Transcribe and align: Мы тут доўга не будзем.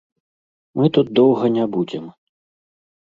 Мы 0.79 0.89
тут 0.95 1.13
доўга 1.21 1.53
не 1.59 1.65
будзем. 1.77 2.05